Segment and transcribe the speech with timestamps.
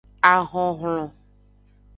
[0.31, 1.07] Ahonhlon.